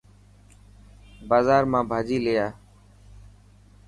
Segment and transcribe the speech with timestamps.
[1.29, 2.51] بازار مان ڀاچي لي آءِ.